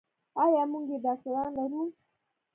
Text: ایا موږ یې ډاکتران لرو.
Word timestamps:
ایا 0.43 0.61
موږ 0.71 0.85
یې 0.91 0.97
ډاکتران 1.05 1.49
لرو. 1.57 1.83